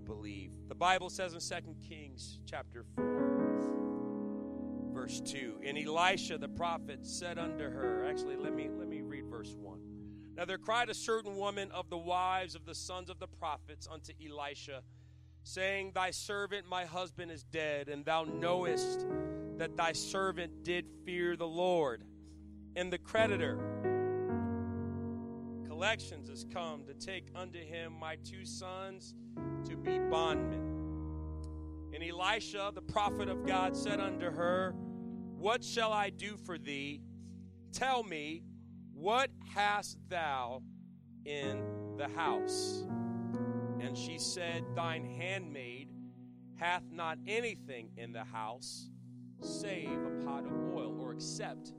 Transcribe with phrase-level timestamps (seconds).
[0.00, 0.50] believe.
[0.68, 3.50] The Bible says in 2 Kings chapter 4
[4.92, 9.24] verse 2, and Elisha the prophet said unto her, actually let me let me read
[9.26, 9.78] verse 1.
[10.36, 13.88] Now there cried a certain woman of the wives of the sons of the prophets
[13.90, 14.82] unto Elisha,
[15.42, 19.06] saying, Thy servant my husband is dead, and thou knowest
[19.58, 22.04] that thy servant did fear the Lord.
[22.76, 23.58] And the creditor
[25.66, 29.14] collections has come to take unto him my two sons
[29.64, 30.60] to be bondmen.
[31.92, 34.74] And Elisha, the prophet of God, said unto her,
[35.38, 37.02] What shall I do for thee?
[37.72, 38.42] Tell me,
[38.92, 40.62] what hast thou
[41.24, 41.62] in
[41.96, 42.84] the house?
[43.80, 45.88] And she said, Thine handmaid
[46.56, 48.88] hath not anything in the house
[49.40, 51.72] save a pot of oil, or except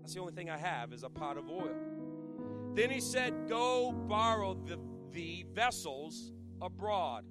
[0.00, 1.74] that's the only thing I have is a pot of oil.
[2.74, 4.78] Then he said, Go borrow the,
[5.12, 7.24] the vessels abroad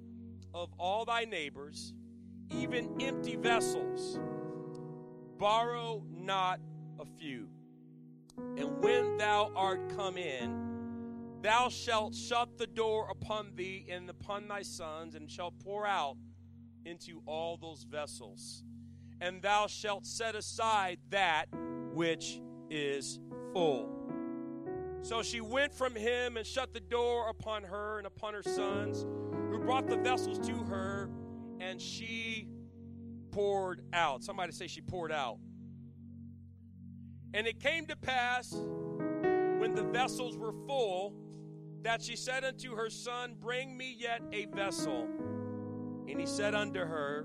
[0.54, 1.92] of all thy neighbors,
[2.50, 4.18] even empty vessels.
[5.36, 6.60] Borrow not
[7.00, 7.48] a few.
[8.56, 14.48] And when thou art come in, thou shalt shut the door upon thee and upon
[14.48, 16.16] thy sons, and shalt pour out
[16.84, 18.62] into all those vessels.
[19.20, 21.46] And thou shalt set aside that
[21.92, 23.18] which is
[23.52, 23.90] full.
[25.02, 29.04] So she went from him and shut the door upon her and upon her sons,
[29.54, 31.08] who brought the vessels to her,
[31.60, 32.48] and she
[33.30, 34.24] poured out.
[34.24, 35.38] Somebody say she poured out.
[37.32, 41.14] And it came to pass when the vessels were full
[41.82, 45.06] that she said unto her son, Bring me yet a vessel.
[46.08, 47.24] And he said unto her,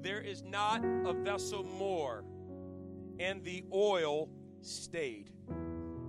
[0.00, 2.24] There is not a vessel more.
[3.18, 4.28] And the oil
[4.60, 5.30] stayed.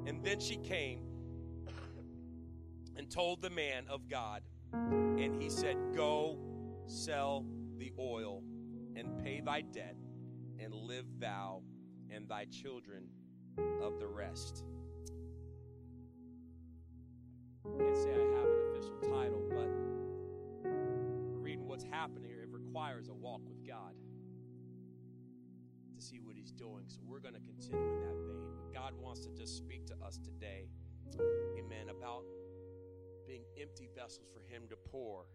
[0.06, 1.02] And then she came
[2.95, 4.44] and told the man of God.
[5.20, 6.38] And he said, Go
[6.86, 7.45] sell
[7.78, 8.42] the oil
[8.95, 9.98] and pay thy debt,
[10.59, 11.62] and live thou
[12.09, 13.03] and thy children
[13.81, 14.63] of the rest.
[17.66, 20.69] Can't say I have an official title, but
[21.44, 23.96] reading what's happening here, it requires a walk with God
[25.96, 26.86] to see what He's doing.
[26.88, 28.47] So we're going to continue in that vein.
[28.56, 30.69] But God wants to just speak to us today,
[31.57, 32.24] amen, about
[33.29, 35.25] being empty vessels for Him to pour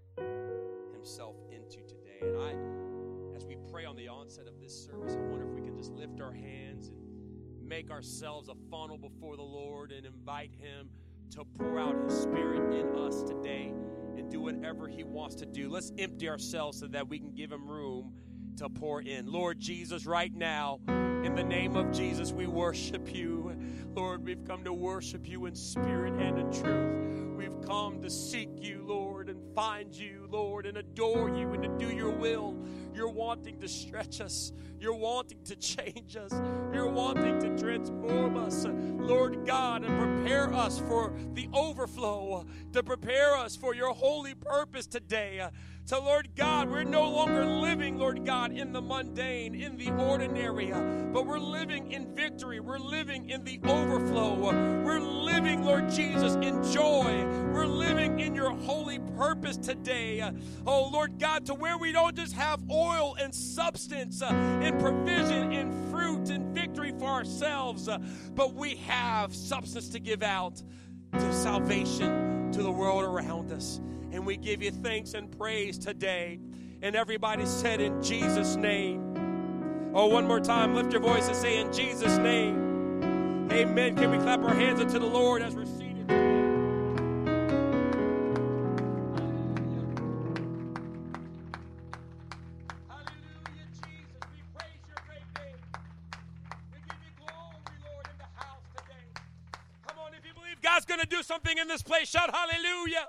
[0.93, 2.19] Himself into today.
[2.23, 5.61] And I, as we pray on the onset of this service, I wonder if we
[5.61, 10.51] can just lift our hands and make ourselves a funnel before the Lord and invite
[10.59, 10.91] Him
[11.37, 13.73] to pour out His Spirit in us today
[14.17, 15.71] and do whatever He wants to do.
[15.71, 18.13] Let's empty ourselves so that we can give Him room
[18.57, 19.31] to pour in.
[19.31, 23.57] Lord Jesus, right now, in the name of Jesus, we worship you.
[23.95, 27.24] Lord, we've come to worship you in spirit and in truth.
[27.37, 31.69] We've come to seek you, Lord, and find you, Lord, and adore you and to
[31.87, 32.57] do your will.
[32.95, 34.53] You're wanting to stretch us.
[34.79, 36.33] You're wanting to change us.
[36.73, 43.37] You're wanting to transform us, Lord God, and prepare us for the overflow, to prepare
[43.37, 45.49] us for your holy purpose today.
[45.87, 50.73] So, Lord God, we're no longer living, Lord God, in the mundane, in the ordinary,
[51.13, 52.59] but we're living in victory.
[52.59, 54.35] We're living in the overflow.
[54.83, 57.27] We're living, Lord Jesus, in joy.
[57.53, 60.27] We're living in your holy purpose today.
[60.67, 65.53] Oh, Lord God, to where we don't just have oil and substance uh, and provision
[65.53, 67.99] and fruit and victory for ourselves, uh,
[68.35, 70.63] but we have substance to give out
[71.13, 73.81] to salvation to the world around us.
[74.15, 76.39] And we give you thanks and praise today.
[76.83, 79.91] And everybody said, In Jesus' name.
[79.93, 83.51] Oh, one more time, lift your voice and say, In Jesus' name.
[83.51, 83.97] Amen.
[83.97, 86.09] Can we clap our hands unto the Lord as we're seated?
[86.09, 87.27] Hallelujah,
[93.83, 94.23] Jesus.
[94.31, 95.59] We praise your great name.
[96.73, 99.11] We give you glory, Lord, in the house today.
[99.89, 103.09] Come on, if you believe God's going to do something in this place, shout hallelujah.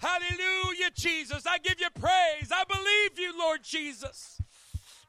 [0.00, 1.44] Hallelujah, Jesus.
[1.46, 2.52] I give you praise.
[2.52, 4.40] I believe you, Lord Jesus.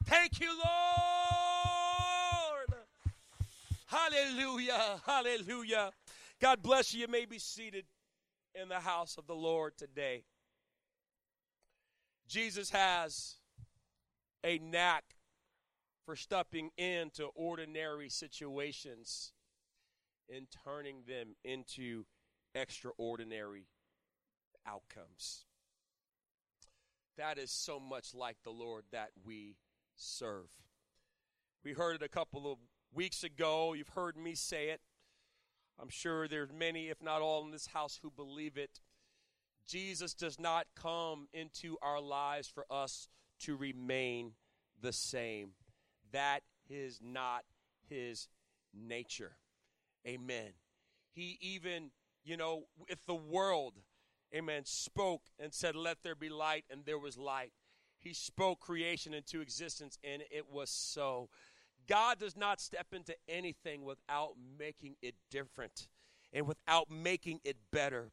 [0.04, 0.66] Thank you, Lord.
[3.86, 5.00] Hallelujah.
[5.06, 5.90] Hallelujah.
[6.40, 7.02] God bless you.
[7.02, 7.84] You may be seated
[8.60, 10.24] in the house of the Lord today.
[12.26, 13.36] Jesus has
[14.42, 15.04] a knack
[16.06, 19.32] for stepping into ordinary situations
[20.34, 22.04] and turning them into
[22.54, 23.66] extraordinary
[24.70, 25.44] outcomes.
[27.16, 29.56] That is so much like the Lord that we
[29.96, 30.50] serve.
[31.64, 32.58] We heard it a couple of
[32.94, 33.74] weeks ago.
[33.74, 34.80] You've heard me say it.
[35.80, 38.80] I'm sure there's many, if not all, in this house who believe it.
[39.66, 43.08] Jesus does not come into our lives for us
[43.40, 44.32] to remain
[44.80, 45.50] the same.
[46.12, 47.44] That is not
[47.88, 48.28] his
[48.74, 49.36] nature.
[50.06, 50.52] Amen.
[51.12, 51.90] He even,
[52.24, 53.74] you know, if the world,
[54.34, 57.52] amen, spoke and said, Let there be light, and there was light,
[58.00, 61.28] he spoke creation into existence, and it was so.
[61.86, 65.88] God does not step into anything without making it different
[66.32, 68.10] and without making it better.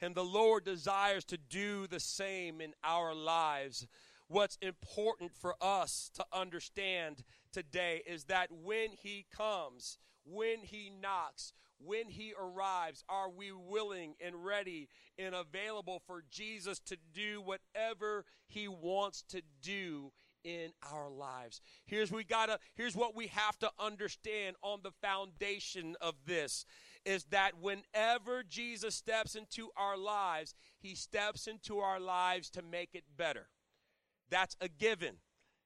[0.00, 3.86] And the Lord desires to do the same in our lives.
[4.28, 11.52] What's important for us to understand today is that when He comes, when He knocks,
[11.84, 14.88] when He arrives, are we willing and ready
[15.18, 20.12] and available for Jesus to do whatever He wants to do
[20.44, 21.60] in our lives.
[21.84, 26.64] Here's we got to here's what we have to understand on the foundation of this
[27.04, 32.90] is that whenever Jesus steps into our lives, he steps into our lives to make
[32.94, 33.48] it better.
[34.30, 35.16] That's a given.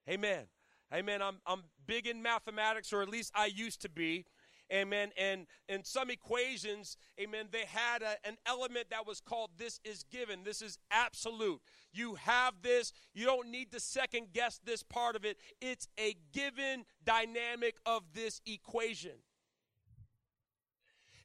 [0.08, 0.44] Amen.
[0.92, 1.22] Amen.
[1.22, 4.26] I'm, I'm big in mathematics, or at least I used to be.
[4.72, 5.10] Amen.
[5.18, 10.04] And in some equations, amen, they had a, an element that was called this is
[10.04, 10.40] given.
[10.44, 11.60] This is absolute.
[11.92, 12.92] You have this.
[13.12, 15.36] You don't need to second guess this part of it.
[15.60, 19.12] It's a given dynamic of this equation.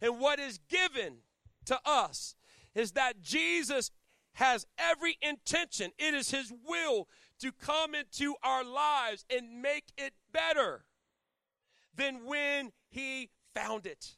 [0.01, 1.19] And what is given
[1.65, 2.35] to us
[2.75, 3.91] is that Jesus
[4.33, 7.07] has every intention, it is His will
[7.39, 10.85] to come into our lives and make it better
[11.99, 14.15] than when He found it.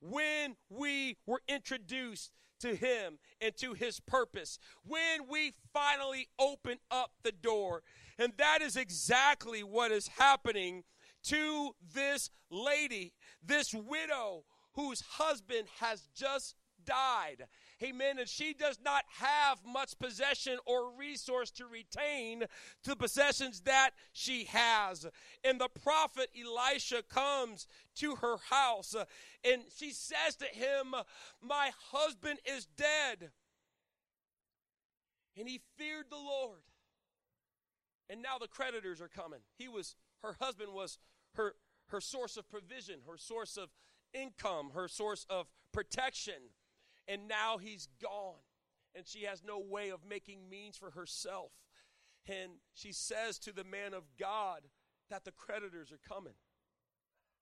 [0.00, 7.10] When we were introduced to Him and to His purpose, when we finally open up
[7.22, 7.82] the door.
[8.18, 10.84] And that is exactly what is happening
[11.24, 13.12] to this lady,
[13.44, 14.44] this widow
[14.74, 16.54] whose husband has just
[16.84, 17.46] died.
[17.82, 18.18] Amen.
[18.18, 22.44] And she does not have much possession or resource to retain
[22.82, 25.06] the possessions that she has.
[25.44, 29.04] And the prophet Elisha comes to her house uh,
[29.44, 30.94] and she says to him,
[31.40, 33.30] My husband is dead.
[35.38, 36.62] And he feared the Lord.
[38.10, 39.40] And now the creditors are coming.
[39.56, 40.98] He was, her husband was
[41.34, 41.54] her,
[41.88, 43.68] her source of provision, her source of
[44.12, 46.50] income, her source of protection.
[47.08, 48.40] And now he's gone.
[48.94, 51.52] And she has no way of making means for herself.
[52.28, 54.60] And she says to the man of God
[55.08, 56.34] that the creditors are coming.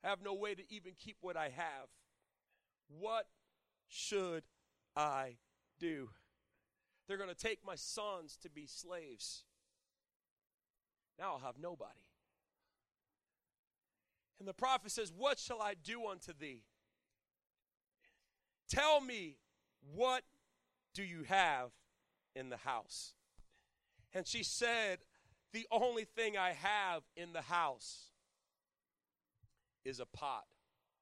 [0.05, 1.89] I have no way to even keep what I have.
[2.89, 3.27] What
[3.89, 4.45] should
[4.95, 5.37] I
[5.81, 6.11] do?
[7.09, 9.45] They're going to take my sons to be slaves.
[11.19, 12.07] Now I'll have nobody.
[14.39, 16.63] And the prophet says, What shall I do unto thee?
[18.69, 19.37] Tell me,
[19.95, 20.23] what
[20.95, 21.71] do you have
[22.35, 23.15] in the house?
[24.15, 24.99] And she said,
[25.53, 28.11] The only thing I have in the house
[29.85, 30.45] is a pot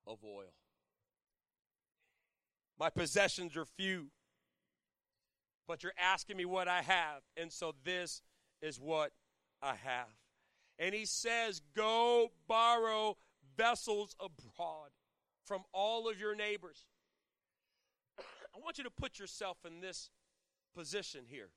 [0.06, 0.52] of oil.
[2.78, 4.08] My possessions are few,
[5.66, 8.20] but you're asking me what I have, and so this
[8.60, 9.12] is what
[9.62, 10.08] I have.
[10.78, 13.16] And he says, Go borrow
[13.56, 14.90] vessels abroad
[15.44, 16.86] from all of your neighbors.
[18.54, 20.10] I want you to put yourself in this
[20.74, 21.50] position here.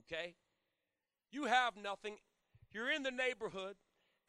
[0.00, 0.34] Okay?
[1.30, 2.16] You have nothing.
[2.72, 3.76] You're in the neighborhood.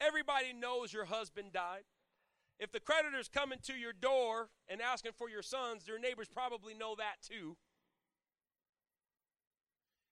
[0.02, 1.84] Everybody knows your husband died.
[2.60, 6.74] If the creditor's coming to your door and asking for your sons, your neighbors probably
[6.74, 7.56] know that too.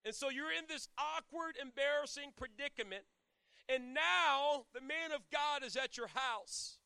[0.06, 3.04] And so you're in this awkward, embarrassing predicament
[3.70, 6.78] and now the man of God is at your house.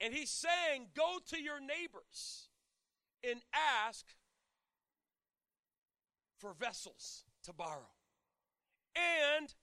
[0.00, 2.48] And he's saying, Go to your neighbors
[3.28, 3.40] and
[3.86, 4.06] ask
[6.38, 7.94] for vessels to borrow.
[8.94, 9.54] And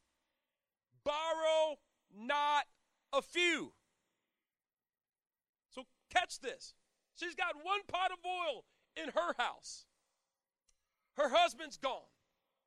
[1.04, 1.80] borrow
[2.16, 2.66] not
[3.12, 3.74] a few.
[5.70, 6.74] So catch this.
[7.16, 9.86] She's got one pot of oil in her house.
[11.16, 12.10] Her husband's gone.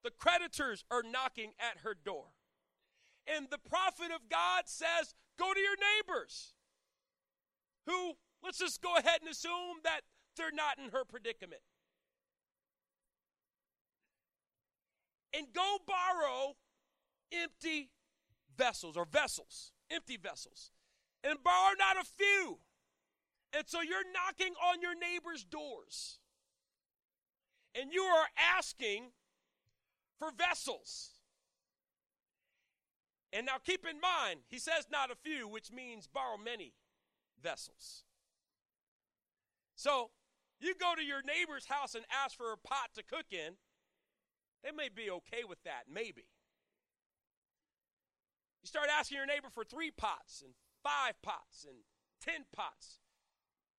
[0.04, 2.26] The creditors are knocking at her door.
[3.26, 6.54] And the prophet of God says, Go to your neighbors,
[7.86, 8.12] who,
[8.42, 10.00] let's just go ahead and assume that
[10.36, 11.62] they're not in her predicament.
[15.36, 16.56] And go borrow
[17.32, 17.90] empty
[18.56, 20.70] vessels or vessels, empty vessels,
[21.22, 22.58] and borrow not a few.
[23.52, 26.18] And so you're knocking on your neighbor's doors.
[27.74, 28.26] And you are
[28.56, 29.10] asking
[30.18, 31.10] for vessels.
[33.32, 36.72] And now keep in mind, he says not a few, which means borrow many
[37.42, 38.04] vessels.
[39.74, 40.10] So
[40.60, 43.54] You go to your neighbor's house and ask for a pot to cook in,
[44.64, 46.24] they may be okay with that, maybe.
[48.62, 51.76] You start asking your neighbor for three pots and five pots and
[52.24, 52.98] ten pots.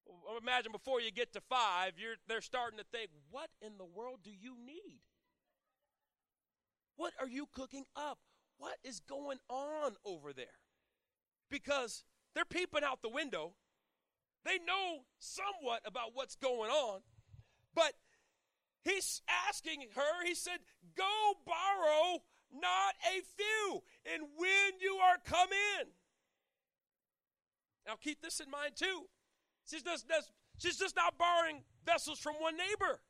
[0.06, 3.86] Well, imagine before you get to five, you're, they're starting to think, what in the
[3.86, 5.02] world do you need?
[6.96, 8.20] What are you cooking up?
[8.58, 10.46] What is going on over there?
[11.50, 12.04] Because
[12.38, 13.54] they're peeping out the window.
[14.46, 17.02] They know somewhat about what's going on.
[17.74, 17.94] But
[18.84, 20.60] he's asking her, he said,
[20.96, 22.22] Go borrow
[22.54, 23.82] not a few,
[24.14, 25.88] and when you are come in.
[27.88, 29.08] Now keep this in mind too.
[29.66, 30.06] She's just,
[30.60, 33.02] she's just not borrowing vessels from one neighbor.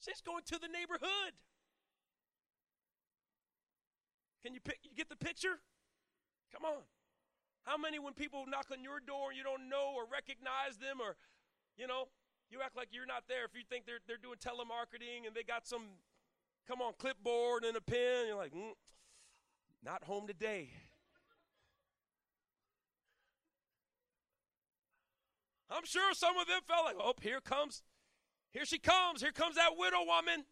[0.00, 1.34] She's going to the neighborhood.
[4.42, 5.60] Can you, pick, you get the picture?
[6.50, 6.82] Come on.
[7.64, 11.00] How many, when people knock on your door and you don't know or recognize them,
[11.00, 11.16] or,
[11.76, 12.08] you know,
[12.50, 15.42] you act like you're not there if you think they're, they're doing telemarketing and they
[15.42, 15.82] got some,
[16.66, 18.72] come on, clipboard and a pen, you're like, mm,
[19.84, 20.70] not home today.
[25.70, 27.82] I'm sure some of them felt like, oh, here comes,
[28.50, 30.44] here she comes, here comes that widow woman.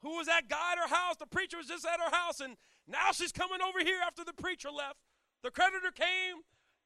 [0.00, 1.16] Who was that guy at her house?
[1.18, 2.56] The preacher was just at her house, and
[2.86, 4.96] now she's coming over here after the preacher left.
[5.42, 6.42] The creditor came,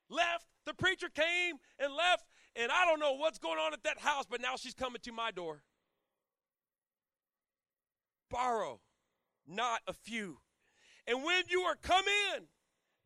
[0.09, 2.25] left, the preacher came and left,
[2.57, 5.12] and I don't know what's going on at that house, but now she's coming to
[5.12, 5.62] my door.
[8.30, 8.80] Borrow
[9.47, 10.38] not a few.
[11.07, 12.04] And when you are come
[12.35, 12.45] in,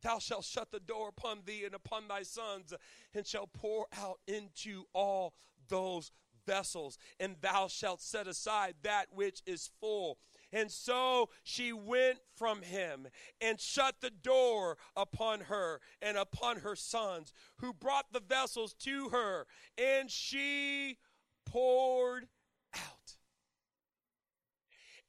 [0.02, 2.74] thou shalt shut the door upon thee and upon thy sons,
[3.14, 5.34] and shall pour out into all
[5.68, 6.12] those
[6.46, 10.18] vessels, and thou shalt set aside that which is full.
[10.54, 13.08] And so she went from him
[13.40, 19.08] and shut the door upon her and upon her sons, who brought the vessels to
[19.08, 19.46] her,
[19.76, 20.98] and she
[21.44, 22.28] poured
[22.72, 23.16] out.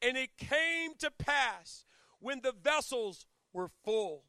[0.01, 1.85] And it came to pass
[2.19, 4.23] when the vessels were full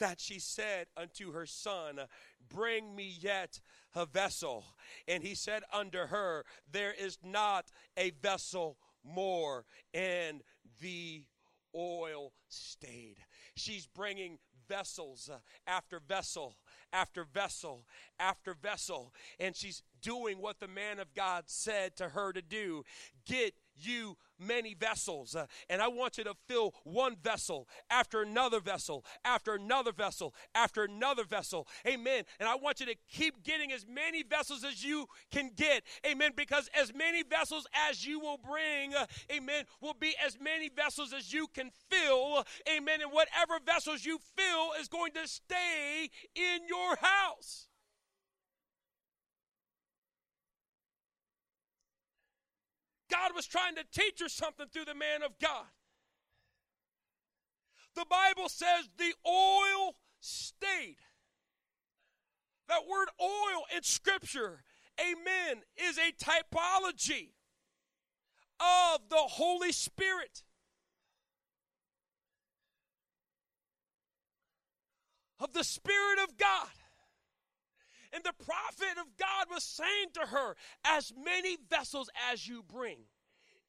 [0.00, 2.00] that she said unto her son,
[2.48, 3.60] Bring me yet
[3.94, 4.64] a vessel.
[5.06, 9.64] And he said unto her, There is not a vessel more.
[9.94, 10.42] And
[10.80, 11.24] the
[11.74, 13.16] oil stayed.
[13.54, 16.56] She's bringing vessels uh, after vessel
[16.92, 17.84] after vessel
[18.18, 19.12] after vessel.
[19.38, 22.84] And she's doing what the man of God said to her to do.
[23.26, 25.34] Get you many vessels.
[25.34, 30.34] Uh, and I want you to fill one vessel after another vessel, after another vessel,
[30.54, 31.66] after another vessel.
[31.86, 32.24] Amen.
[32.38, 35.82] And I want you to keep getting as many vessels as you can get.
[36.06, 36.32] Amen.
[36.36, 41.12] Because as many vessels as you will bring, uh, amen, will be as many vessels
[41.12, 42.44] as you can fill.
[42.68, 43.00] Amen.
[43.00, 47.68] And whatever vessels you fill is going to stay in your house.
[53.10, 55.66] God was trying to teach her something through the man of God.
[57.94, 60.96] The Bible says the oil stayed.
[62.68, 64.64] That word oil in Scripture,
[65.00, 67.30] amen, is a typology
[68.60, 70.42] of the Holy Spirit.
[75.38, 76.68] Of the Spirit of God.
[78.16, 80.56] And the prophet of God was saying to her,
[80.86, 82.96] As many vessels as you bring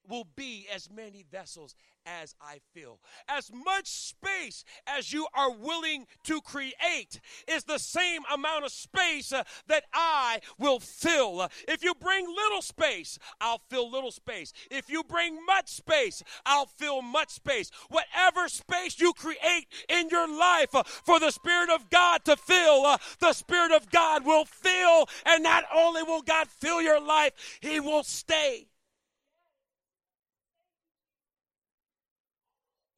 [0.07, 1.75] will be as many vessels
[2.21, 2.99] as I fill.
[3.27, 9.33] As much space as you are willing to create is the same amount of space
[9.33, 11.47] uh, that I will fill.
[11.67, 14.53] If you bring little space, I'll fill little space.
[14.71, 17.71] If you bring much space, I'll fill much space.
[17.89, 22.85] Whatever space you create in your life uh, for the Spirit of God to fill,
[22.85, 25.07] uh, the Spirit of God will fill.
[25.25, 28.67] And not only will God fill your life, He will stay.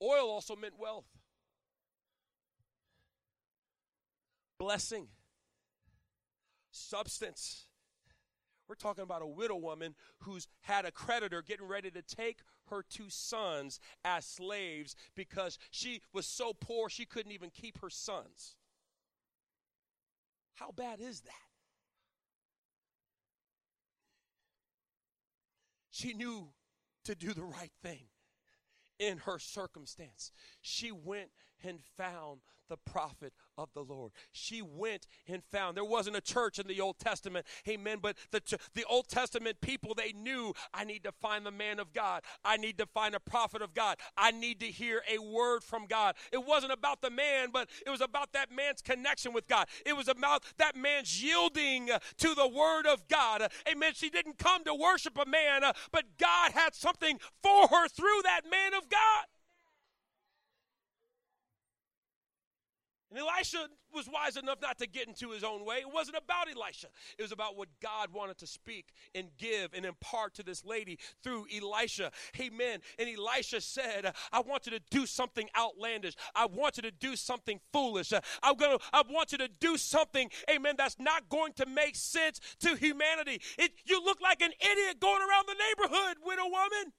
[0.01, 1.07] Oil also meant wealth,
[4.57, 5.07] blessing,
[6.71, 7.65] substance.
[8.67, 12.39] We're talking about a widow woman who's had a creditor getting ready to take
[12.69, 17.89] her two sons as slaves because she was so poor she couldn't even keep her
[17.89, 18.55] sons.
[20.53, 21.31] How bad is that?
[25.89, 26.49] She knew
[27.05, 28.05] to do the right thing
[28.99, 30.31] in her circumstance.
[30.61, 31.29] She went
[31.63, 34.11] and found the prophet of the Lord.
[34.31, 35.75] She went and found.
[35.75, 37.97] There wasn't a church in the Old Testament, amen.
[38.01, 38.41] But the,
[38.73, 42.21] the Old Testament people, they knew I need to find the man of God.
[42.45, 43.97] I need to find a prophet of God.
[44.15, 46.15] I need to hear a word from God.
[46.31, 49.67] It wasn't about the man, but it was about that man's connection with God.
[49.85, 53.51] It was about that man's yielding to the word of God.
[53.69, 53.93] Amen.
[53.95, 58.41] She didn't come to worship a man, but God had something for her through that
[58.49, 59.25] man of God.
[63.09, 65.77] And Elisha was wise enough not to get into his own way.
[65.77, 66.87] It wasn't about Elisha.
[67.17, 70.99] It was about what God wanted to speak and give and impart to this lady
[71.23, 72.11] through Elisha.
[72.39, 72.79] Amen.
[72.99, 76.13] And Elisha said, I want you to do something outlandish.
[76.35, 78.13] I want you to do something foolish.
[78.43, 82.39] I'm gonna I want you to do something, amen, that's not going to make sense
[82.59, 83.41] to humanity.
[83.57, 86.93] It, you look like an idiot going around the neighborhood, widow woman.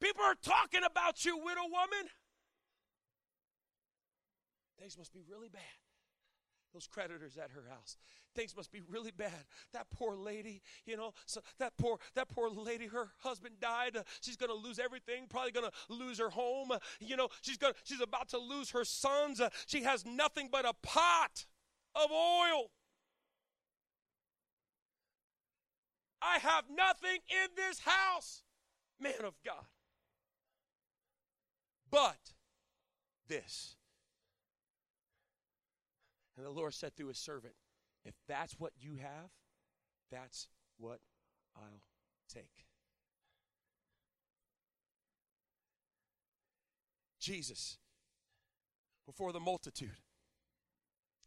[0.00, 2.10] People are talking about you, widow woman.
[4.78, 5.62] Things must be really bad.
[6.72, 7.96] Those creditors at her house.
[8.34, 9.44] Things must be really bad.
[9.72, 13.96] That poor lady, you know, so that poor that poor lady, her husband died.
[14.20, 15.26] She's to lose everything.
[15.30, 16.72] Probably to lose her home.
[16.98, 19.40] You know, she's gonna she's about to lose her sons.
[19.66, 21.46] She has nothing but a pot
[21.94, 22.70] of oil.
[26.20, 28.42] I have nothing in this house,
[28.98, 29.66] man of God.
[31.88, 32.32] But
[33.28, 33.76] this
[36.36, 37.54] and the Lord said through his servant,
[38.04, 39.30] If that's what you have,
[40.10, 40.48] that's
[40.78, 41.00] what
[41.56, 41.82] I'll
[42.32, 42.66] take.
[47.20, 47.78] Jesus,
[49.06, 49.96] before the multitude,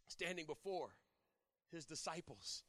[0.06, 0.90] standing before
[1.72, 2.62] his disciples,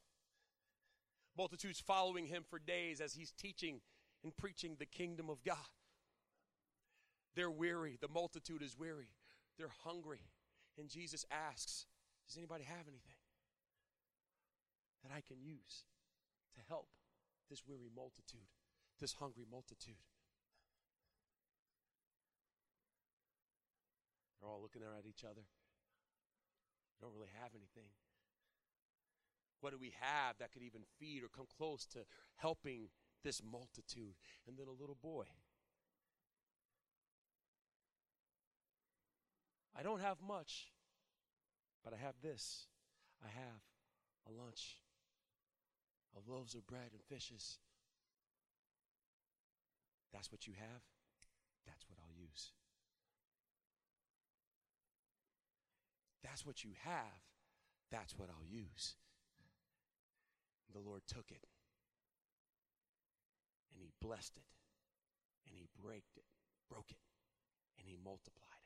[1.38, 3.82] multitudes following him for days as he's teaching
[4.24, 5.58] and preaching the kingdom of God.
[7.36, 7.98] They're weary.
[8.02, 9.10] The multitude is weary.
[9.58, 10.22] They're hungry.
[10.78, 11.86] And Jesus asks,
[12.30, 13.18] does anybody have anything
[15.02, 15.90] that I can use
[16.54, 16.90] to help
[17.50, 18.54] this weary multitude,
[19.00, 19.98] this hungry multitude?
[24.40, 25.42] They're all looking at each other.
[25.42, 27.90] They Don't really have anything.
[29.62, 32.06] What do we have that could even feed or come close to
[32.36, 32.90] helping
[33.24, 34.14] this multitude?
[34.48, 35.26] And then a little boy.
[39.76, 40.68] I don't have much,
[41.90, 42.68] but I have this.
[43.24, 43.62] I have
[44.28, 44.78] a lunch
[46.16, 47.58] of loaves of bread and fishes.
[50.14, 50.82] That's what you have?
[51.66, 52.52] That's what I'll use.
[56.24, 57.26] That's what you have.
[57.92, 58.96] That's what I'll use.
[60.72, 61.48] The Lord took it
[63.74, 64.46] and he blessed it
[65.48, 66.26] and he braked it,
[66.70, 67.02] broke it,
[67.80, 68.59] and he multiplied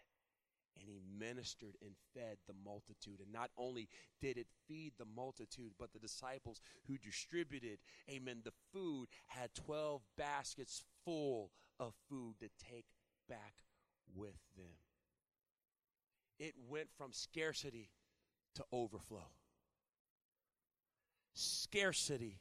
[0.80, 3.20] and he ministered and fed the multitude.
[3.22, 3.88] And not only
[4.22, 10.02] did it feed the multitude, but the disciples who distributed, amen, the food had 12
[10.18, 12.86] baskets full of food to take
[13.30, 13.54] back
[14.16, 14.78] with them.
[16.40, 17.90] It went from scarcity
[18.56, 19.32] to overflow.
[21.34, 22.40] Scarcity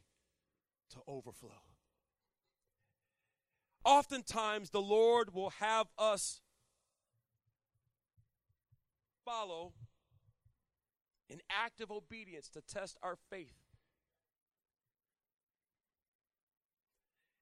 [0.91, 1.63] to overflow.
[3.85, 6.41] Oftentimes, the Lord will have us
[9.25, 9.73] follow
[11.29, 13.57] in active obedience to test our faith.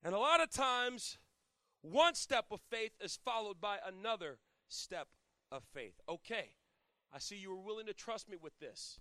[0.02, 1.18] And a lot of times,
[1.82, 4.38] one step of faith is followed by another
[4.68, 5.08] step
[5.52, 6.00] of faith.
[6.08, 6.50] Okay,
[7.12, 8.98] I see you were willing to trust me with this.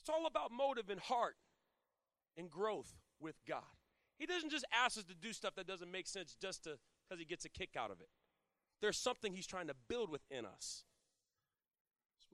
[0.00, 1.36] It's all about motive and heart
[2.36, 3.62] and growth with God.
[4.18, 7.20] He doesn't just ask us to do stuff that doesn't make sense just to because
[7.20, 8.08] he gets a kick out of it.
[8.80, 10.84] There's something he's trying to build within us.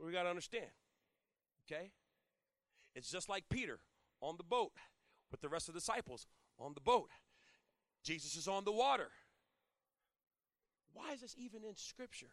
[0.03, 0.67] What we got to understand.
[1.65, 1.93] Okay?
[2.97, 3.79] It's just like Peter
[4.21, 4.73] on the boat
[5.31, 6.27] with the rest of the disciples
[6.59, 7.09] on the boat.
[8.03, 9.11] Jesus is on the water.
[10.93, 12.33] Why is this even in Scripture?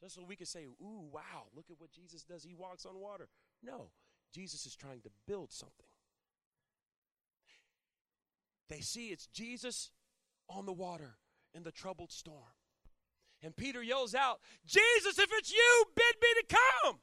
[0.00, 2.42] Just so we can say, ooh, wow, look at what Jesus does.
[2.42, 3.28] He walks on water.
[3.62, 3.90] No,
[4.34, 5.86] Jesus is trying to build something.
[8.68, 9.90] They see it's Jesus
[10.48, 11.14] on the water
[11.54, 12.56] in the troubled storm.
[13.42, 17.00] And Peter yells out, Jesus, if it's you, bid me to come.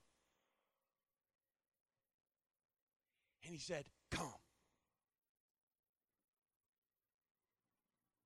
[3.44, 4.34] And he said, Come.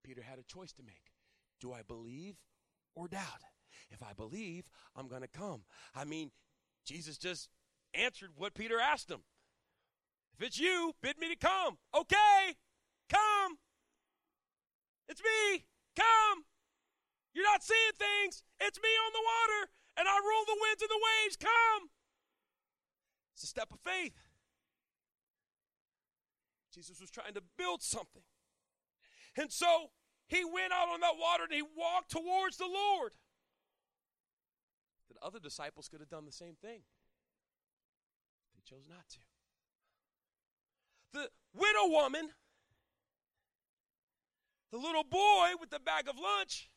[0.03, 1.11] Peter had a choice to make.
[1.59, 2.35] Do I believe
[2.95, 3.41] or doubt?
[3.89, 5.61] If I believe, I'm going to come.
[5.95, 6.31] I mean,
[6.85, 7.49] Jesus just
[7.93, 9.21] answered what Peter asked him.
[10.35, 11.77] If it's you, bid me to come.
[11.95, 12.57] Okay,
[13.09, 13.57] come.
[15.07, 15.65] It's me.
[15.95, 16.43] Come.
[17.41, 18.45] Not seeing things.
[18.61, 19.61] It's me on the water,
[19.97, 21.35] and I rule the winds and the waves.
[21.41, 21.89] Come.
[23.33, 24.13] It's a step of faith.
[26.73, 28.21] Jesus was trying to build something.
[29.37, 29.91] And so
[30.27, 33.13] he went out on that water and he walked towards the Lord.
[35.09, 36.81] The other disciples could have done the same thing.
[38.55, 39.19] They chose not to.
[41.13, 42.29] The widow woman,
[44.71, 46.69] the little boy with the bag of lunch,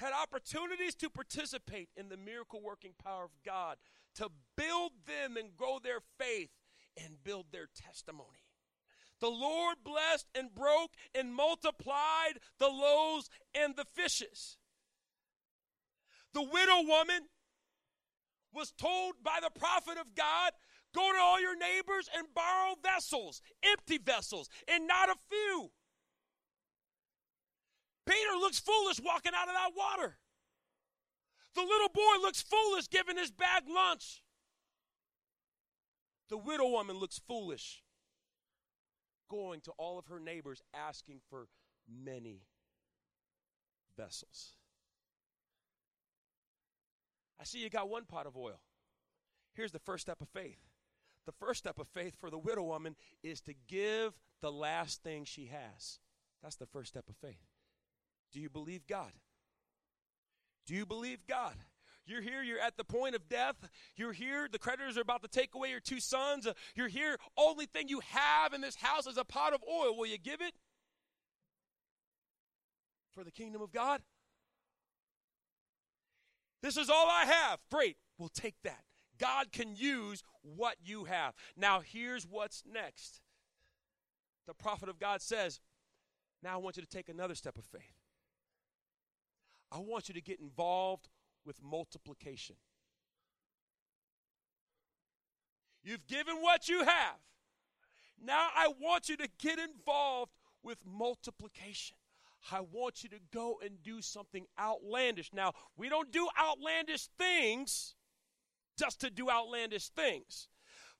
[0.00, 3.76] had opportunities to participate in the miracle working power of God,
[4.14, 6.50] to build them and grow their faith
[6.96, 8.46] and build their testimony.
[9.20, 14.56] The Lord blessed and broke and multiplied the loaves and the fishes.
[16.32, 17.28] The widow woman
[18.54, 20.52] was told by the prophet of God
[20.94, 25.70] go to all your neighbors and borrow vessels, empty vessels, and not a few.
[28.06, 30.16] Peter looks foolish walking out of that water.
[31.54, 34.22] The little boy looks foolish giving his bag lunch.
[36.28, 37.82] The widow woman looks foolish
[39.28, 41.48] going to all of her neighbors asking for
[41.88, 42.42] many
[43.96, 44.54] vessels.
[47.40, 48.60] I see you got one pot of oil.
[49.54, 50.58] Here's the first step of faith.
[51.26, 55.24] The first step of faith for the widow woman is to give the last thing
[55.24, 55.98] she has.
[56.42, 57.49] That's the first step of faith.
[58.32, 59.12] Do you believe God?
[60.66, 61.54] Do you believe God?
[62.06, 63.56] You're here, you're at the point of death.
[63.94, 66.46] You're here, the creditors are about to take away your two sons.
[66.46, 69.96] Uh, you're here, only thing you have in this house is a pot of oil.
[69.96, 70.54] Will you give it
[73.12, 74.00] for the kingdom of God?
[76.62, 77.60] This is all I have.
[77.70, 78.82] Great, we'll take that.
[79.18, 81.34] God can use what you have.
[81.56, 83.20] Now, here's what's next.
[84.46, 85.60] The prophet of God says,
[86.42, 87.99] Now I want you to take another step of faith.
[89.72, 91.08] I want you to get involved
[91.44, 92.56] with multiplication.
[95.82, 97.16] You've given what you have.
[98.22, 101.96] Now I want you to get involved with multiplication.
[102.52, 105.30] I want you to go and do something outlandish.
[105.32, 107.94] Now, we don't do outlandish things
[108.78, 110.48] just to do outlandish things,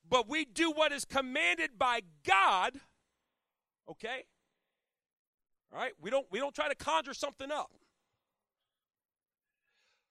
[0.08, 2.78] but we do what is commanded by God.
[3.88, 4.24] Okay?
[5.72, 5.92] All right?
[6.00, 7.70] We don't we don't try to conjure something up.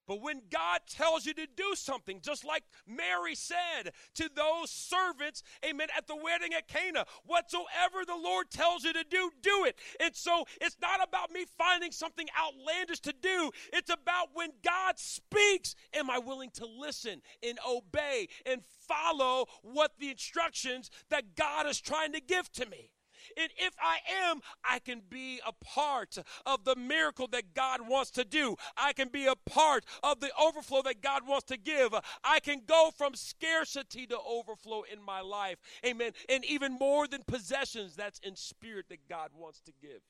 [0.09, 5.43] But when God tells you to do something, just like Mary said to those servants,
[5.63, 9.77] amen, at the wedding at Cana, whatsoever the Lord tells you to do, do it.
[9.99, 13.51] And so it's not about me finding something outlandish to do.
[13.71, 19.91] It's about when God speaks, am I willing to listen and obey and follow what
[19.99, 22.89] the instructions that God is trying to give to me?
[23.37, 28.11] And if I am, I can be a part of the miracle that God wants
[28.11, 28.55] to do.
[28.77, 31.93] I can be a part of the overflow that God wants to give.
[32.23, 35.57] I can go from scarcity to overflow in my life.
[35.85, 36.11] Amen.
[36.27, 40.01] And even more than possessions, that's in spirit that God wants to give.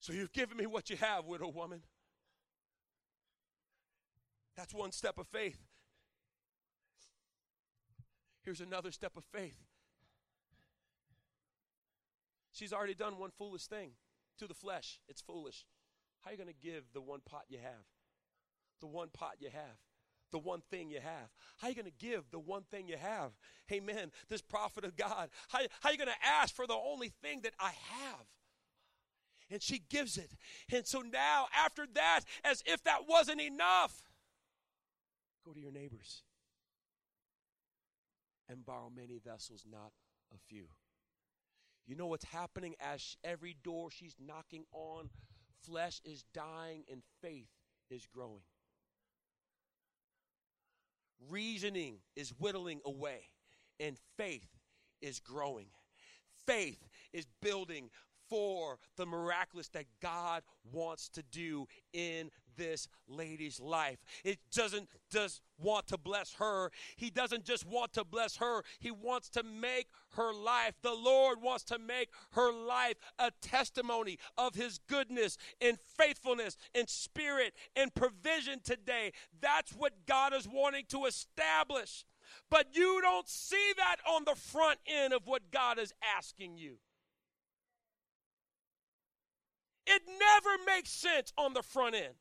[0.00, 1.82] So you've given me what you have, widow woman.
[4.56, 5.58] That's one step of faith.
[8.46, 9.58] Here's another step of faith.
[12.52, 13.90] She's already done one foolish thing
[14.38, 15.00] to the flesh.
[15.08, 15.66] It's foolish.
[16.20, 17.84] How are you going to give the one pot you have?
[18.80, 19.76] The one pot you have
[20.32, 21.30] the one thing you have?
[21.58, 23.30] How are you going to give the one thing you have?
[23.72, 24.10] Amen.
[24.28, 25.30] This prophet of God.
[25.48, 28.26] How, how are you going to ask for the only thing that I have?
[29.50, 30.32] And she gives it.
[30.72, 34.02] And so now, after that, as if that wasn't enough,
[35.44, 36.22] go to your neighbors
[38.48, 39.92] and borrow many vessels, not
[40.34, 40.66] a few.
[41.86, 45.08] You know what's happening as every door she's knocking on,
[45.62, 47.48] flesh is dying and faith
[47.90, 48.42] is growing.
[51.30, 53.30] Reasoning is whittling away
[53.78, 54.48] and faith
[55.00, 55.68] is growing.
[56.46, 57.90] Faith is building
[58.28, 63.98] for the miraculous that God wants to do in this lady's life.
[64.24, 66.70] It doesn't just want to bless her.
[66.96, 68.62] He doesn't just want to bless her.
[68.78, 70.74] He wants to make her life.
[70.82, 76.88] The Lord wants to make her life a testimony of his goodness and faithfulness and
[76.88, 79.12] spirit and provision today.
[79.40, 82.04] That's what God is wanting to establish.
[82.50, 86.78] But you don't see that on the front end of what God is asking you.
[89.86, 92.14] It never makes sense on the front end.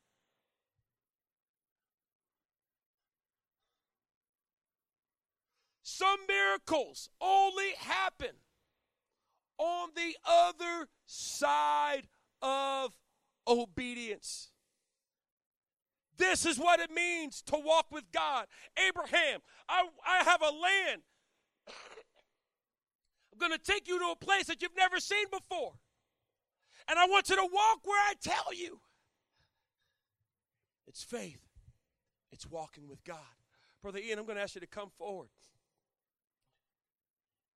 [5.97, 8.35] Some miracles only happen,
[9.57, 12.09] on the other side
[12.41, 12.91] of
[13.47, 14.51] obedience.
[16.17, 18.47] This is what it means to walk with God.
[18.77, 21.01] Abraham, I, I have a land.
[23.31, 25.75] I'm going to take you to a place that you've never seen before.
[26.89, 28.81] And I want you to walk where I tell you.
[30.87, 31.39] It's faith,
[32.33, 33.19] it's walking with God.
[33.81, 35.29] Brother Ian, I'm going to ask you to come forward.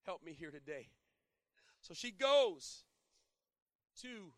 [0.07, 0.87] Help me here today.
[1.81, 2.85] So she goes
[4.01, 4.31] to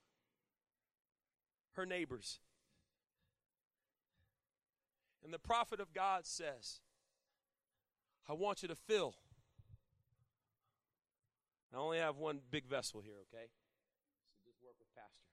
[1.74, 2.40] her neighbors.
[5.24, 6.80] And the prophet of God says,
[8.28, 9.14] I want you to fill.
[11.72, 13.46] I only have one big vessel here, okay?
[13.46, 15.28] So just work with Pastor.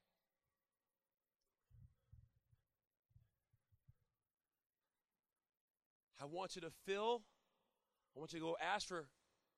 [6.21, 7.23] I want you to fill.
[8.15, 9.07] I want you to go ask for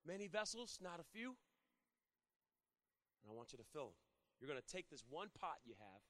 [0.08, 1.36] many vessels, not a few.
[3.20, 4.00] And I want you to fill them.
[4.40, 6.02] You're going to take this one pot you have,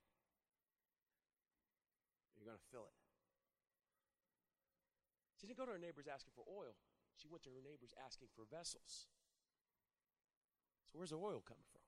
[2.38, 2.94] you're going to fill it.
[5.34, 6.78] She didn't go to her neighbors asking for oil.
[7.18, 9.10] She went to her neighbors asking for vessels.
[10.90, 11.82] So, where's the oil coming from?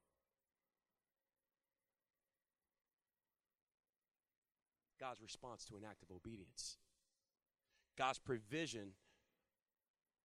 [4.98, 6.76] God's response to an act of obedience.
[7.96, 8.92] God's provision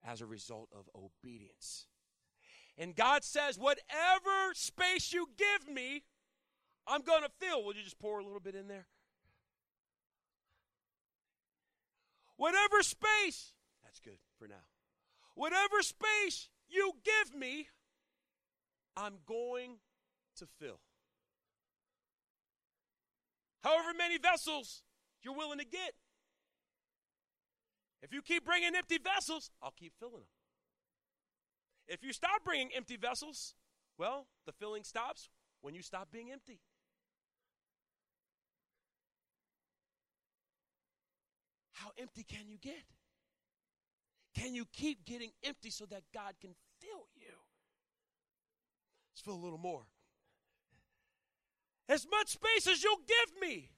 [0.05, 1.87] as a result of obedience.
[2.77, 6.03] And God says, whatever space you give me,
[6.87, 7.63] I'm going to fill.
[7.63, 8.87] Will you just pour a little bit in there?
[12.37, 14.65] Whatever space, that's good for now.
[15.35, 17.69] Whatever space you give me,
[18.97, 19.77] I'm going
[20.37, 20.79] to fill.
[23.63, 24.83] However many vessels
[25.23, 25.93] you're willing to get.
[28.05, 30.29] If you keep bringing empty vessels, I'll keep filling them.
[31.87, 33.55] If you stop bringing empty vessels,
[33.97, 35.27] well, the filling stops
[35.61, 36.59] when you stop being empty.
[41.73, 42.83] How empty can you get?
[44.35, 47.33] Can you keep getting empty so that God can fill you?
[49.11, 49.87] Let's fill a little more.
[51.89, 53.71] As much space as you'll give me,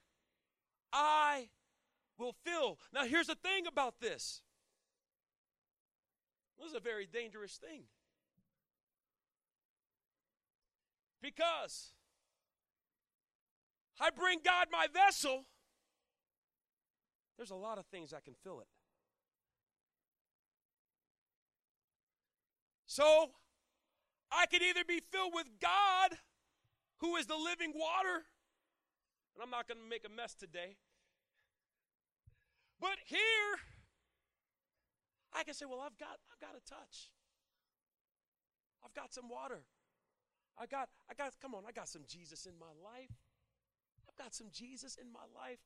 [0.92, 1.48] I
[2.18, 2.78] will fill.
[2.92, 4.42] Now, here's the thing about this
[6.58, 7.84] this is a very dangerous thing.
[11.22, 11.92] Because
[14.00, 15.44] I bring God my vessel,
[17.36, 18.66] there's a lot of things that can fill it.
[22.86, 23.30] So,
[24.32, 26.18] I could either be filled with God,
[27.00, 28.24] who is the living water,
[29.34, 30.76] and I'm not going to make a mess today.
[32.80, 33.58] But here,
[35.34, 37.10] I can say, well, I've got, I've got a touch.
[38.84, 39.62] I've got some water.
[40.56, 43.10] I got, I got, come on, I got some Jesus in my life.
[44.08, 45.58] I've got some Jesus in my life.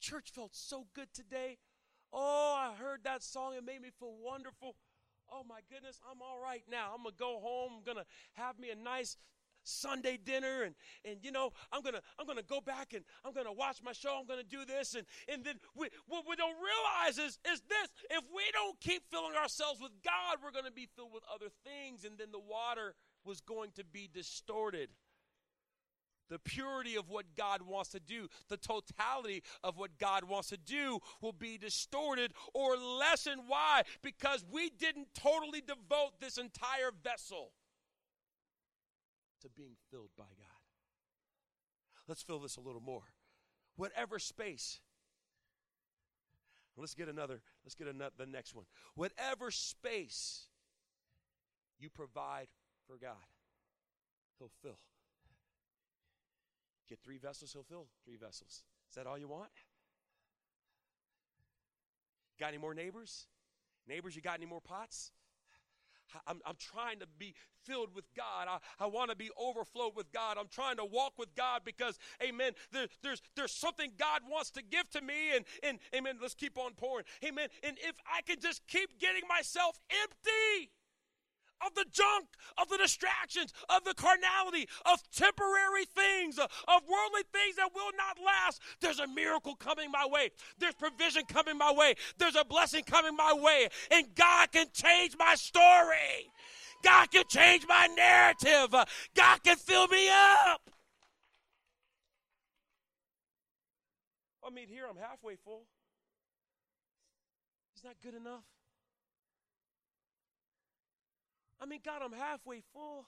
[0.00, 1.58] Church felt so good today.
[2.12, 3.54] Oh, I heard that song.
[3.56, 4.76] It made me feel wonderful.
[5.30, 6.92] Oh my goodness, I'm all right now.
[6.94, 7.72] I'm gonna go home.
[7.78, 9.16] I'm gonna have me a nice
[9.68, 13.52] Sunday dinner and and you know I'm gonna I'm gonna go back and I'm gonna
[13.52, 17.18] watch my show I'm gonna do this and and then we, what we don't realize
[17.18, 21.12] is is this if we don't keep filling ourselves with God we're gonna be filled
[21.12, 24.88] with other things and then the water was going to be distorted.
[26.30, 30.58] The purity of what God wants to do, the totality of what God wants to
[30.58, 33.42] do will be distorted or lessened.
[33.46, 33.82] Why?
[34.02, 37.52] Because we didn't totally devote this entire vessel
[39.42, 40.58] to being filled by God.
[42.06, 43.02] Let's fill this a little more.
[43.76, 44.80] Whatever space.
[46.76, 48.64] Let's get another, let's get another, the next one.
[48.94, 50.46] Whatever space
[51.78, 52.46] you provide
[52.86, 53.16] for God,
[54.38, 54.78] He'll fill.
[56.88, 58.62] Get three vessels, He'll fill three vessels.
[58.90, 59.50] Is that all you want?
[62.38, 63.26] Got any more neighbors?
[63.88, 65.10] Neighbors, you got any more pots?
[66.26, 68.48] I'm, I'm trying to be filled with God.
[68.48, 70.36] I, I want to be overflowed with God.
[70.38, 74.62] I'm trying to walk with God because, amen, there, there's, there's something God wants to
[74.62, 75.36] give to me.
[75.36, 77.04] And, and, amen, let's keep on pouring.
[77.24, 77.48] Amen.
[77.62, 80.70] And if I can just keep getting myself empty,
[81.64, 82.26] of the junk,
[82.60, 87.90] of the distractions, of the carnality, of temporary things, uh, of worldly things that will
[87.96, 88.60] not last.
[88.80, 90.30] There's a miracle coming my way.
[90.58, 91.94] There's provision coming my way.
[92.18, 93.68] There's a blessing coming my way.
[93.90, 96.30] And God can change my story.
[96.82, 98.74] God can change my narrative.
[98.74, 100.70] Uh, God can fill me up.
[104.46, 105.64] I mean, here I'm halfway full.
[107.76, 108.44] Is that good enough?
[111.60, 113.06] I mean, God, I'm halfway full.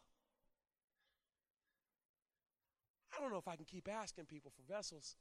[3.17, 5.17] I don't know if I can keep asking people for vessels.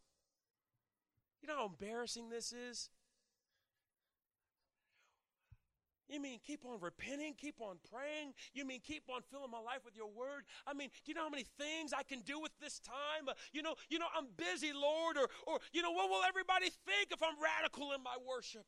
[1.41, 2.89] You know how embarrassing this is?
[6.09, 8.33] You mean keep on repenting, keep on praying?
[8.53, 10.43] You mean keep on filling my life with your word?
[10.65, 13.29] I mean, do you know how many things I can do with this time?
[13.29, 16.71] Uh, you know, you know, I'm busy, Lord, or or you know, what will everybody
[16.85, 18.65] think if I'm radical in my worship?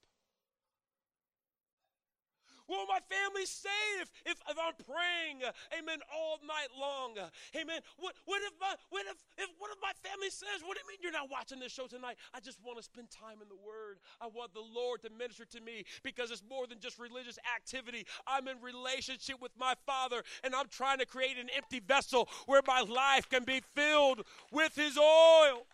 [2.71, 5.43] Will my family say if, if, I'm praying,
[5.75, 7.19] amen, all night long?
[7.51, 7.83] Amen.
[7.99, 10.87] What, what, if my, what, if, if, what if my family says, What do you
[10.87, 12.15] mean you're not watching this show tonight?
[12.33, 13.99] I just want to spend time in the Word.
[14.21, 18.07] I want the Lord to minister to me because it's more than just religious activity.
[18.25, 22.61] I'm in relationship with my Father, and I'm trying to create an empty vessel where
[22.65, 25.67] my life can be filled with His oil.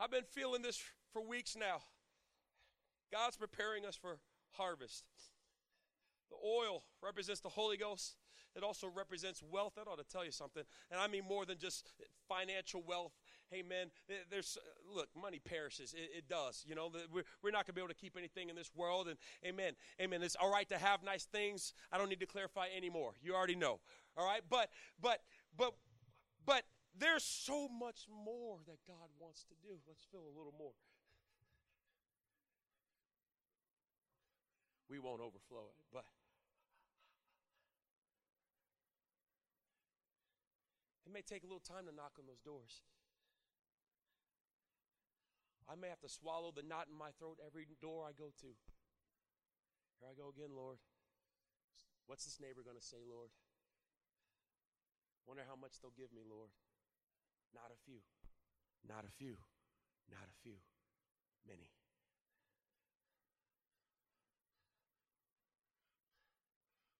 [0.00, 0.82] I've been feeling this
[1.12, 1.78] for weeks now.
[3.12, 4.18] God's preparing us for
[4.52, 5.04] harvest.
[6.30, 8.16] The oil represents the Holy Ghost.
[8.54, 9.74] It also represents wealth.
[9.76, 10.62] That ought to tell you something.
[10.90, 11.92] And I mean more than just
[12.28, 13.12] financial wealth.
[13.52, 13.90] Amen.
[14.30, 15.94] There's uh, look, money perishes.
[15.94, 16.64] It, it does.
[16.66, 19.08] You know, we're, we're not gonna be able to keep anything in this world.
[19.08, 19.72] And amen.
[20.00, 20.22] Amen.
[20.22, 21.72] It's all right to have nice things.
[21.90, 23.12] I don't need to clarify anymore.
[23.22, 23.80] You already know.
[24.16, 24.42] All right.
[24.48, 25.20] But but
[25.56, 25.74] but
[26.44, 26.62] but
[26.98, 29.78] there's so much more that God wants to do.
[29.86, 30.74] Let's fill a little more.
[34.90, 36.04] We won't overflow it, but
[41.04, 42.80] it may take a little time to knock on those doors.
[45.68, 48.50] I may have to swallow the knot in my throat every door I go to.
[50.00, 50.78] Here I go again, Lord.
[52.06, 53.28] What's this neighbor going to say, Lord?
[55.26, 56.48] Wonder how much they'll give me, Lord.
[57.54, 58.00] Not a few.
[58.86, 59.36] Not a few.
[60.10, 60.56] Not a few.
[61.46, 61.70] Many.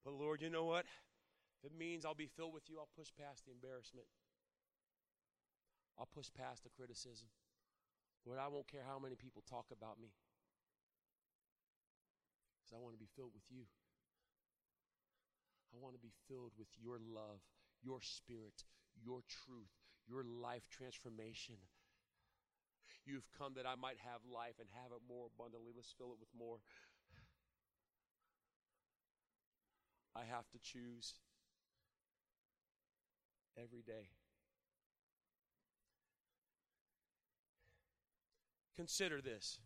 [0.05, 0.87] But Lord, you know what?
[1.61, 4.07] If it means I'll be filled with you, I'll push past the embarrassment.
[5.99, 7.29] I'll push past the criticism.
[8.25, 10.15] Lord, I won't care how many people talk about me.
[12.57, 13.67] Because I want to be filled with you.
[15.75, 17.43] I want to be filled with your love,
[17.83, 18.65] your spirit,
[18.97, 19.75] your truth,
[20.09, 21.57] your life transformation.
[23.05, 25.73] You've come that I might have life and have it more abundantly.
[25.75, 26.59] Let's fill it with more.
[30.17, 31.15] I have to choose
[33.57, 34.09] every day.
[38.77, 39.59] Consider this.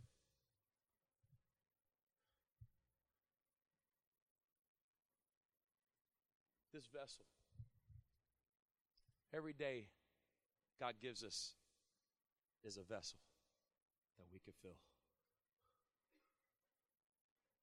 [6.73, 7.27] This vessel.
[9.35, 9.89] Every day
[10.83, 11.53] God gives us
[12.64, 13.21] is a vessel
[14.18, 14.79] that we can fill.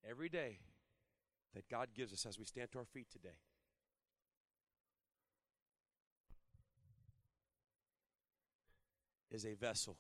[0.09, 0.59] Every day
[1.53, 3.35] that God gives us as we stand to our feet today.
[9.31, 9.97] Is a vessel.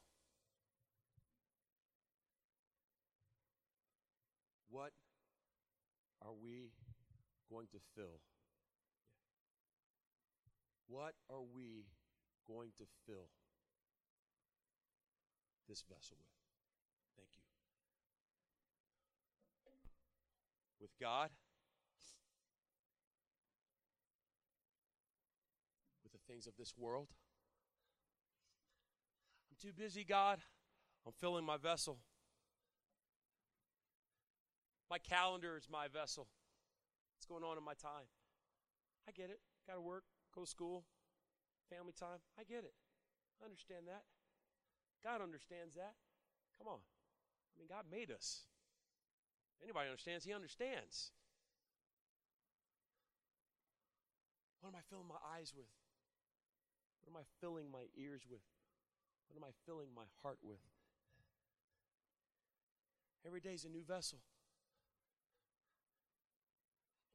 [4.69, 4.93] What
[6.21, 6.71] are we
[7.51, 8.21] going to fill?
[10.87, 11.83] What are we
[12.49, 13.29] going to fill
[15.67, 16.33] this vessel with.
[17.15, 17.43] Thank you.
[20.81, 21.29] With God,
[26.03, 27.07] with the things of this world.
[29.51, 30.39] I'm too busy, God.
[31.05, 31.99] I'm filling my vessel.
[34.89, 36.27] My calendar is my vessel.
[37.15, 38.07] What's going on in my time?
[39.07, 39.39] I get it.
[39.67, 40.85] Got to work, go to school,
[41.69, 42.19] family time.
[42.37, 42.73] I get it.
[43.41, 44.03] I understand that.
[45.05, 45.95] God understands that.
[46.57, 46.81] Come on.
[46.81, 48.49] I mean, God made us.
[49.63, 50.25] Anybody understands?
[50.25, 51.11] He understands.
[54.59, 55.71] What am I filling my eyes with?
[57.01, 58.43] What am I filling my ears with?
[59.29, 60.59] What am I filling my heart with?
[63.25, 64.19] Every day is a new vessel.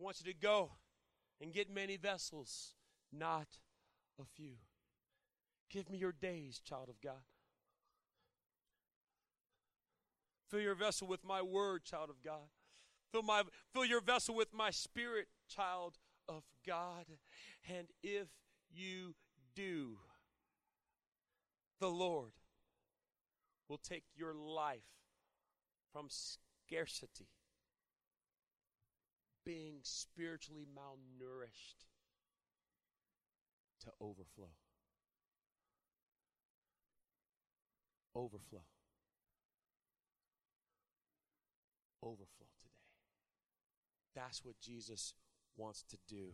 [0.00, 0.72] I want you to go
[1.40, 2.74] and get many vessels,
[3.12, 3.46] not
[4.20, 4.56] a few.
[5.70, 7.24] Give me your days, child of God.
[10.48, 12.48] Fill your vessel with my word, child of God.
[13.10, 15.98] Fill, my, fill your vessel with my spirit, child
[16.28, 17.06] of God.
[17.68, 18.28] And if
[18.72, 19.14] you
[19.54, 19.98] do,
[21.80, 22.32] the Lord
[23.68, 24.80] will take your life
[25.92, 27.28] from scarcity,
[29.44, 31.84] being spiritually malnourished,
[33.84, 34.50] to overflow.
[38.14, 38.64] Overflow.
[42.02, 42.70] Overflow today.
[44.14, 45.14] That's what Jesus
[45.56, 46.28] wants to do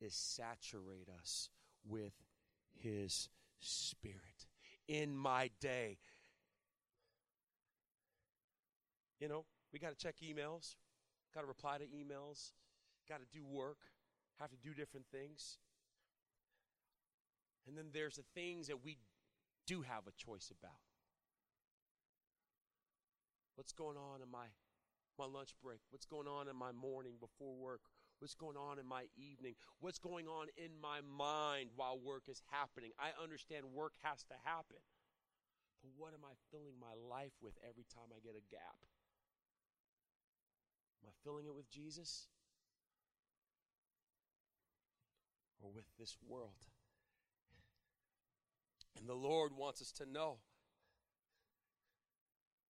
[0.00, 1.48] is saturate us
[1.88, 2.14] with
[2.74, 3.28] His
[3.60, 4.46] Spirit.
[4.88, 5.98] In my day,
[9.20, 10.76] you know, we got to check emails,
[11.34, 12.52] got to reply to emails,
[13.08, 13.78] got to do work,
[14.38, 15.58] have to do different things.
[17.66, 18.98] And then there's the things that we
[19.66, 20.78] do have a choice about.
[23.56, 24.46] What's going on in my
[25.18, 25.80] my lunch break?
[25.90, 27.80] What's going on in my morning before work?
[28.18, 29.54] What's going on in my evening?
[29.80, 32.92] What's going on in my mind while work is happening?
[33.00, 34.80] I understand work has to happen.
[35.82, 38.80] But what am I filling my life with every time I get a gap?
[41.02, 42.28] Am I filling it with Jesus?
[45.60, 46.75] Or with this world?
[48.98, 50.38] And the Lord wants us to know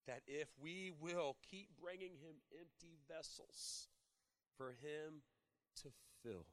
[0.07, 3.89] that if we will keep bringing Him empty vessels
[4.57, 5.23] for Him
[5.83, 5.89] to
[6.23, 6.47] fill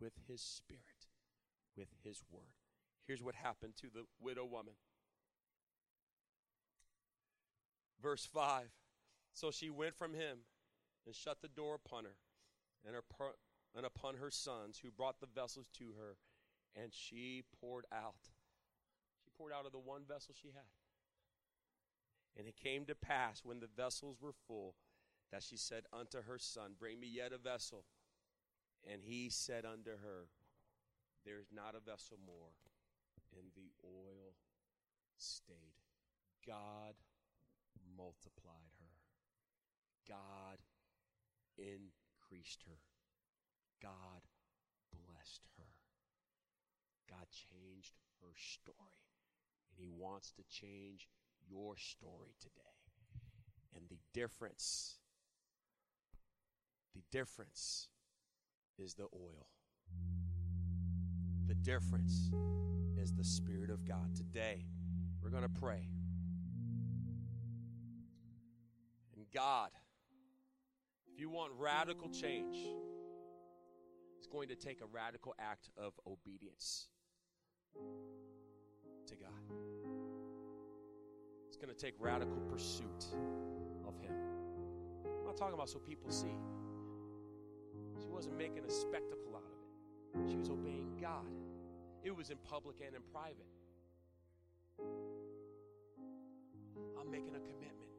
[0.00, 1.08] with His Spirit,
[1.76, 2.54] with His Word.
[3.06, 4.74] Here's what happened to the widow woman.
[8.02, 8.68] Verse 5
[9.32, 10.38] So she went from him
[11.06, 12.16] and shut the door upon her
[12.86, 13.32] and, her
[13.76, 16.16] and upon her sons, who brought the vessels to her,
[16.80, 18.30] and she poured out.
[19.42, 20.70] Poured out of the one vessel she had.
[22.38, 24.76] And it came to pass when the vessels were full
[25.32, 27.84] that she said unto her son, Bring me yet a vessel.
[28.88, 30.28] And he said unto her,
[31.24, 32.54] There is not a vessel more.
[33.36, 34.34] And the oil
[35.16, 35.74] stayed.
[36.46, 36.94] God
[37.96, 38.94] multiplied her.
[40.08, 40.58] God
[41.58, 42.78] increased her.
[43.82, 44.22] God
[44.92, 45.74] blessed her.
[47.10, 49.11] God changed her story.
[49.76, 51.08] And He wants to change
[51.48, 52.60] your story today.
[53.74, 54.98] And the difference,
[56.94, 57.88] the difference
[58.78, 59.46] is the oil.
[61.48, 62.30] The difference
[62.96, 64.14] is the Spirit of God.
[64.14, 64.64] Today,
[65.22, 65.88] we're going to pray.
[69.16, 69.70] And God,
[71.12, 72.56] if you want radical change,
[74.18, 76.88] it's going to take a radical act of obedience
[79.12, 79.56] to God.
[81.48, 83.04] It's going to take radical pursuit
[83.86, 84.14] of Him.
[85.04, 86.34] I'm not talking about so people see.
[88.00, 91.26] She wasn't making a spectacle out of it, she was obeying God.
[92.02, 93.46] It was in public and in private.
[96.98, 97.90] I'm making a commitment.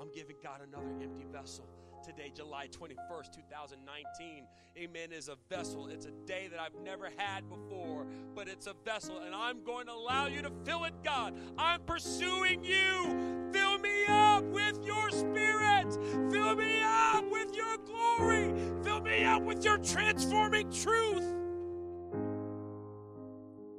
[0.00, 1.66] I'm giving God another empty vessel
[2.06, 4.46] today, July 21st, 2019.
[4.78, 5.10] Amen.
[5.10, 5.88] Is a vessel.
[5.88, 9.86] It's a day that I've never had before, but it's a vessel, and I'm going
[9.86, 11.34] to allow you to fill it, God.
[11.58, 13.50] I'm pursuing you.
[13.52, 15.92] Fill me up with your spirit.
[16.30, 18.54] Fill me up with your glory.
[18.84, 21.24] Fill me up with your transforming truth.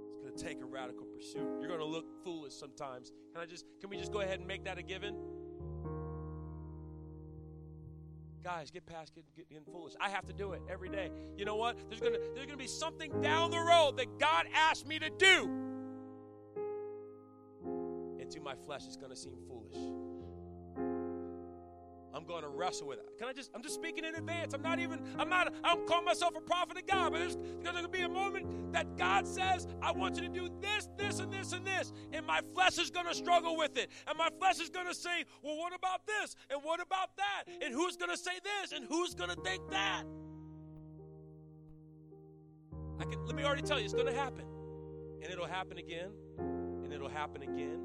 [0.09, 1.47] It's going to take a radical pursuit.
[1.61, 3.13] You're going to look foolish sometimes.
[3.31, 5.15] Can I just can we just go ahead and make that a given?
[8.47, 9.91] Guys, get past getting, getting foolish.
[9.99, 11.11] I have to do it every day.
[11.35, 11.77] You know what?
[11.89, 15.49] There's gonna there's gonna be something down the road that God asked me to do.
[18.21, 19.75] And to my flesh, it's gonna seem foolish.
[22.17, 23.05] I'm going to wrestle with it.
[23.19, 24.55] Can I just, I'm just speaking in advance.
[24.55, 27.37] I'm not even, I'm not, I don't call myself a prophet of God, but there's,
[27.61, 30.89] there's going to be a moment that God says, I want you to do this,
[30.97, 31.93] this, and this, and this.
[32.11, 33.91] And my flesh is going to struggle with it.
[34.07, 36.35] And my flesh is going to say, well, what about this?
[36.49, 37.43] And what about that?
[37.63, 38.71] And who's going to say this?
[38.71, 40.01] And who's going to think that?
[42.99, 44.45] I can, let me already tell you, it's going to happen.
[45.21, 46.09] And it'll happen again.
[46.39, 47.79] And it'll happen again.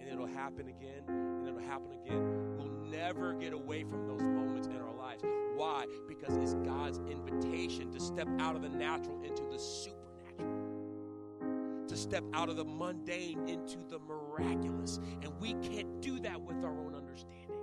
[0.00, 1.04] And it'll happen again.
[1.06, 2.54] And it'll happen again
[2.90, 5.22] never get away from those moments in our lives.
[5.56, 5.86] Why?
[6.08, 12.24] Because it's God's invitation to step out of the natural into the supernatural, to step
[12.32, 14.98] out of the mundane into the miraculous.
[15.22, 17.58] And we can't do that with our own understanding.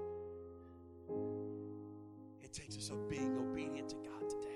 [2.41, 4.47] It takes us of being obedient to God today.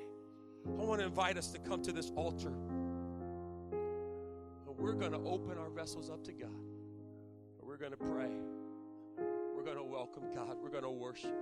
[0.68, 2.54] I want to invite us to come to this altar.
[3.72, 6.50] And we're going to open our vessels up to God.
[6.50, 8.32] And we're going to pray
[10.06, 10.58] welcome God.
[10.62, 11.36] We're going to worship.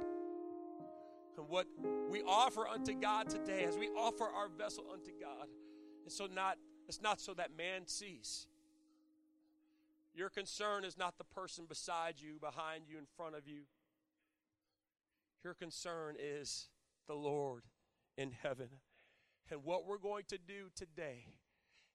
[1.38, 1.68] And what
[2.10, 5.48] we offer unto God today, as we offer our vessel unto God,
[6.06, 6.58] it's so not
[6.88, 8.48] it's not so that man sees.
[10.16, 13.64] Your concern is not the person beside you, behind you, in front of you.
[15.44, 16.70] Your concern is
[17.08, 17.64] the Lord
[18.18, 18.70] in heaven.
[19.52, 21.26] And what we're going to do today,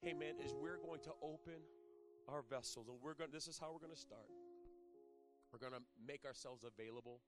[0.05, 1.63] amen, is we're going to open
[2.29, 2.89] our vessels.
[2.89, 4.29] And we're going this is how we're going to start.
[5.53, 7.25] We're going to make ourselves available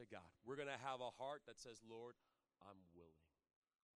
[0.00, 0.28] to God.
[0.46, 2.16] We're going to have a heart that says, Lord,
[2.64, 3.28] I'm willing.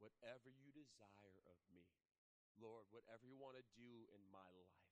[0.02, 1.86] whatever you desire of me.
[2.58, 4.90] Lord, whatever you want to do in my life,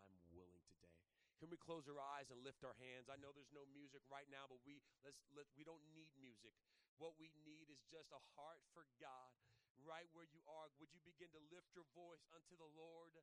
[0.00, 0.96] I'm willing today.
[1.36, 3.12] Can we close our eyes and lift our hands?
[3.12, 6.54] I know there's no music right now, but we let's let we don't need music.
[6.96, 9.34] What we need is just a heart for God
[9.82, 10.70] right where you are.
[10.78, 13.14] Would you begin to lift your voice unto the Lord?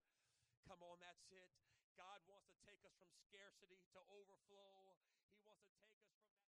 [0.68, 1.48] Come on, that's it.
[2.00, 4.96] God wants to take us from scarcity to overflow.